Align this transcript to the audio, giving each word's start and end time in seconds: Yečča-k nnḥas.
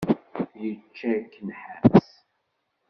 Yečča-k 0.61 1.33
nnḥas. 1.45 2.09